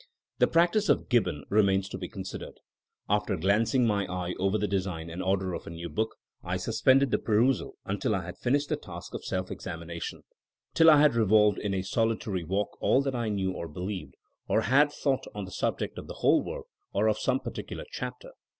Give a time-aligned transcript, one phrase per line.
[0.39, 2.55] The practice of Gibbon remains to be consid ered:
[3.07, 7.19] After glancing my eye over the design and order of a new book, I suspended the
[7.19, 10.23] per usal until I had finished the task of self examina tion;
[10.73, 14.15] till I had revolved in a solitary walk all that I knew or believed,
[14.47, 18.31] or had thought on the subject of the whole work, or of some particular chapter.